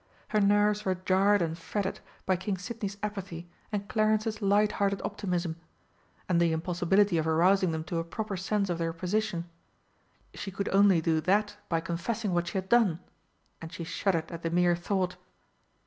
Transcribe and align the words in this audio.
Her 0.29 0.41
nerves 0.41 0.83
were 0.83 0.95
jarred 0.95 1.43
and 1.43 1.55
fretted 1.55 1.99
by 2.25 2.35
King 2.35 2.57
Sidney's 2.57 2.97
apathy 3.03 3.47
and 3.71 3.87
Clarence's 3.87 4.41
light 4.41 4.71
hearted 4.71 4.99
optimism, 5.05 5.57
and 6.27 6.41
the 6.41 6.51
impossibility 6.53 7.19
of 7.19 7.27
arousing 7.27 7.71
them 7.71 7.83
to 7.83 7.99
a 7.99 8.03
proper 8.03 8.35
sense 8.35 8.71
of 8.71 8.79
their 8.79 8.93
position. 8.93 9.47
She 10.33 10.49
could 10.49 10.69
only 10.69 11.01
do 11.01 11.21
that 11.21 11.55
by 11.69 11.81
confessing 11.81 12.33
what 12.33 12.47
she 12.47 12.57
had 12.57 12.67
done 12.67 12.97
and 13.61 13.71
she 13.71 13.83
shuddered 13.83 14.31
at 14.31 14.41
the 14.41 14.49
mere 14.49 14.75
thought. 14.75 15.17